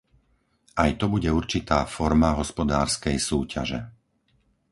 Aj 0.83 0.89
to 0.99 1.05
bude 1.13 1.29
určitá 1.41 1.79
forma 1.97 2.29
hospodárskej 2.41 3.17
súťaže. 3.29 3.79